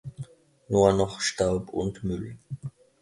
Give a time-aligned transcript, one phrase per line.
[0.67, 2.39] Nur noch Staub und Müll.